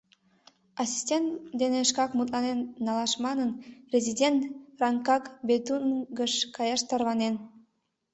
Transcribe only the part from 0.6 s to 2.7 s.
Ассистент дене шкак мутланен